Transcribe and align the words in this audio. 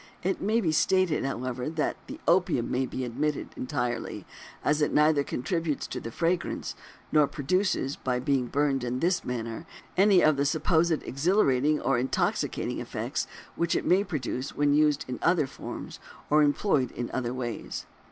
It 0.23 0.41
may 0.41 0.61
be 0.61 0.71
stated, 0.71 1.23
however, 1.25 1.69
that 1.69 1.95
the 2.07 2.19
opium 2.27 2.71
may 2.71 2.87
be 2.87 3.05
omitted 3.05 3.49
entirely, 3.55 4.25
as 4.65 4.81
it 4.81 4.91
neither 4.91 5.23
contributes 5.23 5.85
to 5.85 5.99
the 5.99 6.09
fragrance, 6.09 6.73
nor 7.11 7.27
produces, 7.27 7.97
by 7.97 8.17
being 8.19 8.47
burned 8.47 8.83
in 8.83 8.99
this 8.99 9.23
manner, 9.23 9.67
any 9.95 10.23
of 10.23 10.37
the 10.37 10.45
supposed 10.47 11.03
exhilarating 11.03 11.79
or 11.79 11.99
intoxicating 11.99 12.79
effects 12.79 13.27
which 13.55 13.75
it 13.75 13.85
may 13.85 14.03
produce 14.03 14.55
when 14.55 14.73
used 14.73 15.05
in 15.07 15.19
other 15.21 15.45
forms 15.45 15.99
or 16.31 16.41
employed 16.41 16.89
in 16.93 17.11
other 17.13 17.31
ways. 17.31 17.85